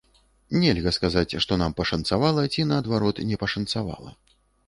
[0.61, 4.11] Нельга сказаць, што нам пашанцавала ці, наадварот, не пашанцавала.